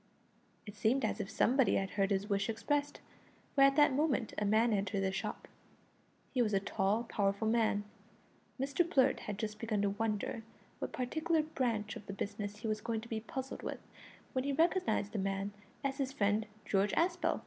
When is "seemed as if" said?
0.75-1.29